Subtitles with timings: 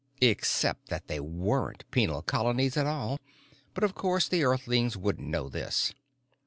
[0.19, 3.19] Except that they weren't penal colonies at all,
[3.75, 5.93] but, of course, the Earthlings wouldn't know this.